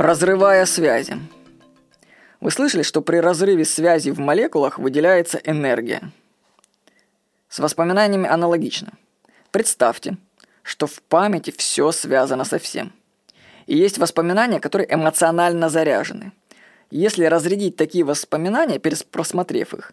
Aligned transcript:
Разрывая 0.00 0.64
связи. 0.64 1.18
Вы 2.40 2.52
слышали, 2.52 2.84
что 2.84 3.02
при 3.02 3.16
разрыве 3.16 3.64
связи 3.64 4.10
в 4.10 4.20
молекулах 4.20 4.78
выделяется 4.78 5.40
энергия? 5.42 6.12
С 7.48 7.58
воспоминаниями 7.58 8.28
аналогично. 8.28 8.92
Представьте, 9.50 10.16
что 10.62 10.86
в 10.86 11.02
памяти 11.02 11.50
все 11.50 11.90
связано 11.90 12.44
со 12.44 12.60
всем. 12.60 12.92
И 13.66 13.76
есть 13.76 13.98
воспоминания, 13.98 14.60
которые 14.60 14.86
эмоционально 14.88 15.68
заряжены. 15.68 16.30
Если 16.92 17.24
разрядить 17.24 17.74
такие 17.74 18.04
воспоминания, 18.04 18.78
просмотрев 18.78 19.74
их, 19.74 19.92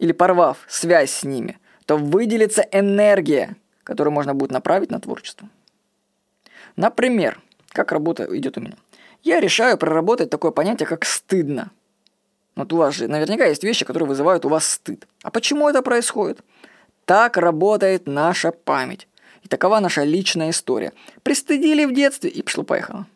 или 0.00 0.10
порвав 0.10 0.58
связь 0.66 1.12
с 1.12 1.22
ними, 1.22 1.60
то 1.86 1.96
выделится 1.96 2.62
энергия, 2.72 3.54
которую 3.84 4.14
можно 4.14 4.34
будет 4.34 4.50
направить 4.50 4.90
на 4.90 4.98
творчество. 4.98 5.48
Например, 6.74 7.40
как 7.68 7.92
работа 7.92 8.26
идет 8.36 8.58
у 8.58 8.60
меня. 8.60 8.74
Я 9.22 9.40
решаю 9.40 9.78
проработать 9.78 10.30
такое 10.30 10.50
понятие, 10.50 10.86
как 10.86 11.04
стыдно. 11.04 11.70
Вот 12.56 12.72
у 12.72 12.76
вас 12.76 12.94
же 12.94 13.08
наверняка 13.08 13.46
есть 13.46 13.64
вещи, 13.64 13.84
которые 13.84 14.08
вызывают 14.08 14.44
у 14.44 14.48
вас 14.48 14.66
стыд. 14.66 15.06
А 15.22 15.30
почему 15.30 15.68
это 15.68 15.82
происходит? 15.82 16.40
Так 17.04 17.36
работает 17.36 18.06
наша 18.06 18.52
память. 18.52 19.08
И 19.42 19.48
такова 19.48 19.80
наша 19.80 20.04
личная 20.04 20.50
история. 20.50 20.92
Пристыдили 21.22 21.84
в 21.84 21.94
детстве 21.94 22.30
и 22.30 22.42
пошло-поехало. 22.42 23.06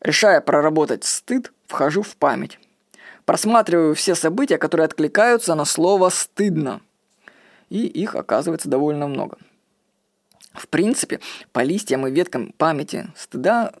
Решая 0.00 0.40
проработать 0.40 1.04
стыд, 1.04 1.52
вхожу 1.66 2.02
в 2.02 2.16
память. 2.16 2.58
Просматриваю 3.24 3.94
все 3.94 4.14
события, 4.14 4.58
которые 4.58 4.86
откликаются 4.86 5.54
на 5.54 5.64
слово 5.64 6.08
«стыдно». 6.08 6.80
И 7.68 7.86
их 7.86 8.16
оказывается 8.16 8.68
довольно 8.68 9.06
много. 9.06 9.38
В 10.52 10.66
принципе, 10.66 11.20
по 11.52 11.62
листьям 11.62 12.06
и 12.06 12.10
веткам 12.10 12.52
памяти 12.58 13.12
стыда, 13.14 13.72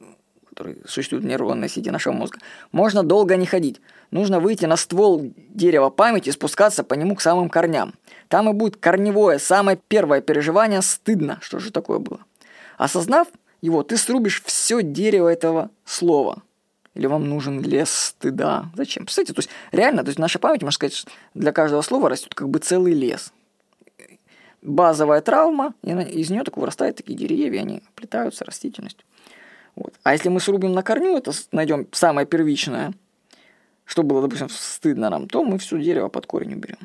которые 0.60 0.76
существуют 0.86 1.24
в 1.24 1.26
нейронной 1.26 1.70
сети 1.70 1.90
нашего 1.90 2.12
мозга, 2.12 2.38
можно 2.70 3.02
долго 3.02 3.36
не 3.36 3.46
ходить. 3.46 3.80
Нужно 4.10 4.40
выйти 4.40 4.66
на 4.66 4.76
ствол 4.76 5.32
дерева 5.48 5.88
памяти 5.88 6.28
и 6.28 6.32
спускаться 6.32 6.84
по 6.84 6.92
нему 6.92 7.14
к 7.14 7.22
самым 7.22 7.48
корням. 7.48 7.94
Там 8.28 8.50
и 8.50 8.52
будет 8.52 8.76
корневое, 8.76 9.38
самое 9.38 9.78
первое 9.88 10.20
переживание 10.20 10.82
стыдно. 10.82 11.38
Что 11.40 11.60
же 11.60 11.72
такое 11.72 11.98
было? 11.98 12.20
Осознав 12.76 13.28
его, 13.62 13.82
ты 13.82 13.96
срубишь 13.96 14.42
все 14.44 14.82
дерево 14.82 15.28
этого 15.28 15.70
слова. 15.86 16.42
Или 16.94 17.06
вам 17.06 17.26
нужен 17.26 17.62
лес 17.62 17.90
стыда? 17.90 18.66
Зачем? 18.76 19.04
Представляете, 19.04 19.32
то 19.32 19.38
есть 19.38 19.50
реально, 19.72 20.02
то 20.02 20.08
есть 20.08 20.18
наша 20.18 20.38
память, 20.38 20.60
можно 20.60 20.74
сказать, 20.74 21.06
для 21.32 21.52
каждого 21.52 21.80
слова 21.80 22.10
растет 22.10 22.34
как 22.34 22.50
бы 22.50 22.58
целый 22.58 22.92
лес. 22.92 23.32
Базовая 24.60 25.22
травма, 25.22 25.72
и 25.82 25.90
из 25.90 26.28
нее 26.28 26.44
так 26.44 26.58
вырастают 26.58 26.98
такие 26.98 27.16
деревья, 27.16 27.60
они 27.60 27.82
плетаются 27.94 28.44
растительностью. 28.44 29.06
Вот. 29.76 29.94
А 30.02 30.12
если 30.12 30.28
мы 30.28 30.40
срубим 30.40 30.72
на 30.72 30.82
корню, 30.82 31.16
это 31.16 31.32
найдем 31.52 31.86
самое 31.92 32.26
первичное, 32.26 32.92
что 33.84 34.02
было, 34.02 34.22
допустим, 34.22 34.48
стыдно 34.48 35.10
нам, 35.10 35.28
то 35.28 35.44
мы 35.44 35.58
все 35.58 35.80
дерево 35.80 36.08
под 36.08 36.26
корень 36.26 36.54
уберем. 36.54 36.78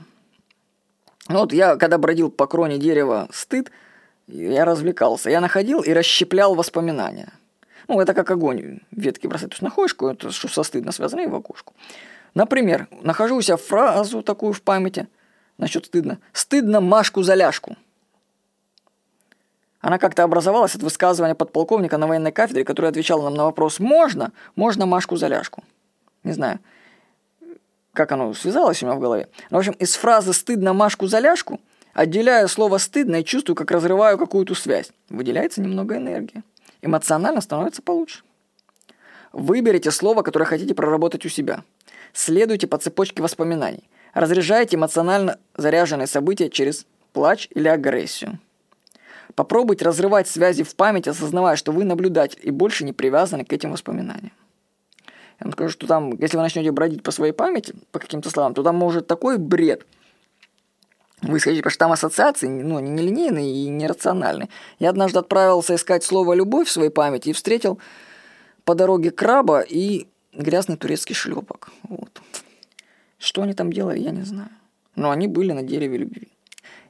Ну 1.28 1.40
вот 1.40 1.54
я, 1.54 1.76
когда 1.76 1.98
бродил 1.98 2.30
по 2.30 2.48
кроне 2.48 2.78
дерева 2.78 3.28
стыд, 3.32 3.72
я 4.28 4.66
развлекался. 4.66 5.30
Я 5.30 5.42
находил 5.42 5.82
и 5.82 5.92
расщеплял 5.92 6.56
воспоминания. 6.56 7.32
Ну, 7.88 8.00
это 8.00 8.14
как 8.14 8.32
огонь 8.32 8.80
ветки 8.92 9.28
бросать. 9.28 9.50
То 9.50 9.54
есть 9.54 9.62
находишь 9.62 9.94
какое-то, 9.94 10.32
что 10.32 10.48
со 10.48 10.64
стыдно 10.64 10.92
связано, 10.92 11.22
и 11.22 11.28
в 11.28 11.36
окошку. 11.36 11.74
Например, 12.34 12.88
нахожу 13.02 13.36
у 13.38 13.42
себя 13.42 13.58
фразу 13.58 14.24
такую 14.24 14.54
в 14.54 14.62
памяти, 14.62 15.08
насчет 15.58 15.86
стыдно. 15.86 16.20
Стыдно 16.34 16.82
Машку 16.82 17.24
за 17.24 17.36
ляжку. 17.36 17.78
Она 19.86 20.00
как-то 20.00 20.24
образовалась 20.24 20.74
от 20.74 20.82
высказывания 20.82 21.36
подполковника 21.36 22.00
на 22.00 22.08
военной 22.08 22.32
кафедре, 22.32 22.66
который 22.66 22.90
отвечал 22.90 23.22
нам 23.22 23.36
на 23.36 23.44
вопрос 23.44 23.80
«Можно? 23.80 24.32
Можно 24.56 24.88
Машку 24.88 25.16
за 25.16 25.28
ляжку?» 25.28 25.64
Не 26.24 26.32
знаю, 26.32 26.58
как 27.94 28.12
оно 28.12 28.34
связалось 28.34 28.82
у 28.82 28.88
меня 28.88 28.96
в 28.96 29.00
голове. 29.00 29.28
Но, 29.52 29.58
в 29.58 29.60
общем, 29.60 29.74
из 29.74 29.94
фразы 29.94 30.34
«стыдно 30.34 30.74
Машку 30.74 31.06
за 31.06 31.20
ляжку» 31.20 31.62
отделяю 31.94 32.48
слово 32.48 32.80
«стыдно» 32.80 33.18
и 33.18 33.24
чувствую, 33.24 33.56
как 33.56 33.70
разрываю 33.70 34.18
какую-то 34.18 34.56
связь. 34.56 34.90
Выделяется 35.10 35.62
немного 35.62 35.98
энергии. 35.98 36.42
Эмоционально 36.82 37.42
становится 37.42 37.84
получше. 37.84 38.24
Выберите 39.34 39.92
слово, 39.92 40.24
которое 40.24 40.46
хотите 40.46 40.74
проработать 40.74 41.28
у 41.28 41.30
себя. 41.30 41.64
Следуйте 42.12 42.66
по 42.66 42.80
цепочке 42.80 43.22
воспоминаний. 43.22 43.88
Разряжайте 44.16 44.78
эмоционально 44.78 45.38
заряженные 45.56 46.08
события 46.08 46.50
через 46.50 46.88
плач 47.14 47.48
или 47.52 47.68
агрессию. 47.68 48.40
Попробуйте 49.34 49.86
разрывать 49.86 50.28
связи 50.28 50.64
в 50.64 50.76
памяти, 50.76 51.10
осознавая, 51.10 51.56
что 51.56 51.72
вы 51.72 51.84
наблюдатель 51.84 52.40
и 52.44 52.52
больше 52.52 52.86
не 52.86 52.94
привязаны 52.94 53.44
к 53.44 53.52
этим 53.52 53.72
воспоминаниям. 53.72 54.34
Я 55.40 55.46
вам 55.46 55.54
скажу, 55.54 55.70
что 55.72 55.88
там, 55.88 56.14
если 56.20 56.38
вы 56.38 56.44
начнете 56.44 56.72
бродить 56.72 57.04
по 57.04 57.12
своей 57.12 57.34
памяти, 57.34 57.74
по 57.92 58.00
каким-то 58.00 58.30
словам, 58.30 58.54
то 58.54 58.64
там 58.64 58.76
может 58.76 59.08
такой 59.08 59.38
бред 59.38 59.86
выскочить, 61.22 61.60
потому 61.60 61.72
что 61.72 61.80
там 61.80 61.92
ассоциации 61.92 62.48
ну, 62.48 62.80
не 62.80 62.92
нелинейные 62.92 63.52
и 63.52 63.68
нерациональные. 63.70 64.50
Я 64.80 64.90
однажды 64.90 65.20
отправился 65.20 65.76
искать 65.76 66.04
слово 66.04 66.34
«любовь» 66.34 66.68
в 66.68 66.72
своей 66.72 66.90
памяти 66.90 67.30
и 67.30 67.34
встретил 67.34 67.80
по 68.64 68.76
дороге 68.76 69.12
краба 69.12 69.62
и 69.62 70.08
грязный 70.34 70.78
турецкий 70.78 71.16
шлепок. 71.16 71.70
Вот. 71.84 72.22
Что 73.18 73.42
они 73.42 73.54
там 73.54 73.72
делали, 73.72 74.00
я 74.00 74.12
не 74.12 74.24
знаю. 74.24 74.50
Но 74.96 75.12
они 75.12 75.28
были 75.28 75.52
на 75.52 75.64
дереве 75.64 75.98
любви. 75.98 76.30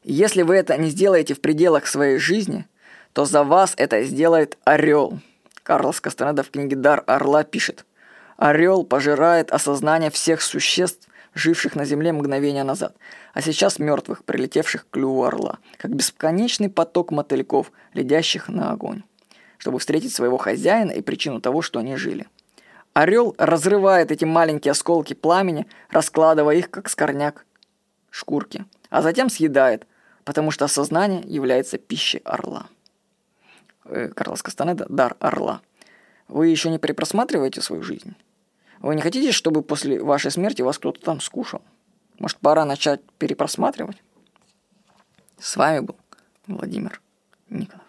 Если 0.06 0.44
вы 0.44 0.56
это 0.56 0.78
не 0.78 0.90
сделаете 0.90 1.34
в 1.34 1.42
пределах 1.42 1.88
своей 1.88 2.18
жизни, 2.18 2.66
то 3.14 3.26
за 3.26 3.44
вас 3.44 3.74
это 3.76 4.04
сделает 4.04 4.58
орел. 4.64 5.20
Карлос 5.64 6.00
Кастанеда 6.00 6.44
в 6.44 6.52
книге 6.52 6.76
«Дар 6.76 7.04
орла» 7.08 7.44
пишет– 7.44 7.86
Орел 8.38 8.84
пожирает 8.84 9.52
осознание 9.52 10.12
всех 10.12 10.42
существ, 10.42 11.08
живших 11.34 11.76
на 11.76 11.86
земле 11.86 12.12
мгновение 12.12 12.64
назад, 12.64 12.96
а 13.34 13.42
сейчас 13.42 13.80
мертвых, 13.80 14.24
прилетевших 14.24 14.86
к 14.86 14.90
клюву 14.92 15.24
орла, 15.24 15.60
как 15.78 15.94
бесконечный 15.96 16.70
поток 16.70 17.12
мотыльков, 17.12 17.72
ледящих 17.94 18.48
на 18.48 18.72
огонь, 18.72 19.04
чтобы 19.58 19.80
встретить 19.80 20.14
своего 20.14 20.38
хозяина 20.38 20.92
и 20.92 21.02
причину 21.02 21.42
того, 21.42 21.62
что 21.62 21.80
они 21.80 21.96
жили. 21.96 22.28
Орел 22.94 23.36
разрывает 23.38 24.12
эти 24.12 24.24
маленькие 24.24 24.72
осколки 24.72 25.14
пламени, 25.14 25.68
раскладывая 25.90 26.56
их, 26.56 26.70
как 26.70 26.90
скорняк 26.90 27.46
шкурки, 28.10 28.66
а 28.90 29.02
затем 29.02 29.30
съедает, 29.30 29.86
потому 30.26 30.52
что 30.52 30.66
осознание 30.66 31.22
является 31.26 31.78
пищей 31.78 32.18
орла. 32.26 32.68
Э, 33.86 34.10
Карлос 34.10 34.44
Кастанеда 34.44 34.86
«Дар 34.90 35.16
орла». 35.20 35.62
Вы 36.28 36.48
еще 36.48 36.70
не 36.70 36.80
перепросматриваете 36.80 37.62
свою 37.62 37.84
жизнь? 37.84 38.16
Вы 38.80 38.96
не 38.96 39.02
хотите, 39.02 39.32
чтобы 39.32 39.62
после 39.62 40.02
вашей 40.02 40.32
смерти 40.32 40.64
вас 40.64 40.80
кто-то 40.80 41.00
там 41.00 41.22
скушал? 41.22 41.62
Может, 42.20 42.40
пора 42.40 42.66
начать 42.66 43.02
перепросматривать? 43.20 44.02
С 45.38 45.56
вами 45.56 45.80
был 45.80 45.96
Владимир 46.48 47.02
Никонов. 47.50 47.85